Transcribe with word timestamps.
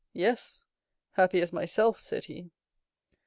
"Yes, 0.13 0.65
happy 1.11 1.41
as 1.41 1.53
myself," 1.53 1.99
said 2.01 2.23
he. 2.23 2.49